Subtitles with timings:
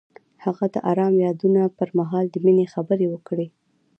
[0.45, 3.47] هغه د آرام یادونه پر مهال د مینې خبرې وکړې.